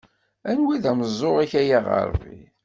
Anwa 0.49 0.71
i 0.75 0.77
d 0.83 0.85
ameẓẓuɣ-ik 0.91 1.53
ay 1.59 1.69
aɣerbi. 1.77 2.37